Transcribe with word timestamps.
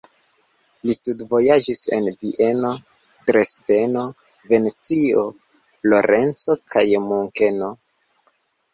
Li 0.87 0.95
studvojaĝis 0.97 1.81
en 1.97 2.07
Vieno, 2.23 2.73
Dresdeno, 3.29 4.07
Venecio, 4.49 5.29
Florenco 5.87 6.61
kaj 6.75 6.87
Munkeno. 7.09 7.75